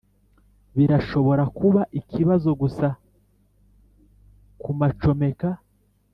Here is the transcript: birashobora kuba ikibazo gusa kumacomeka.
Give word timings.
birashobora 0.77 1.43
kuba 1.57 1.81
ikibazo 1.99 2.49
gusa 2.61 2.87
kumacomeka. 4.61 5.49